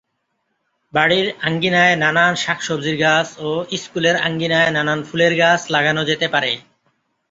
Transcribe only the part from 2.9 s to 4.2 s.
গাছ ও স্কুলের